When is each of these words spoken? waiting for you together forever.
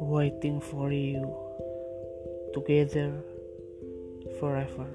waiting 0.00 0.60
for 0.60 0.92
you 0.92 1.34
together 2.54 3.12
forever. 4.38 4.86